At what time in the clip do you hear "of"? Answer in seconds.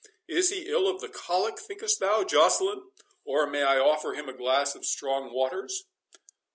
0.87-0.99, 4.73-4.83